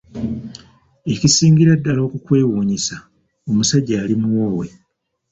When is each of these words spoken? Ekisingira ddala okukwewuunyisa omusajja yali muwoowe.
Ekisingira 1.13 1.71
ddala 1.79 2.01
okukwewuunyisa 2.07 2.95
omusajja 3.49 3.93
yali 4.01 4.15
muwoowe. 4.21 4.67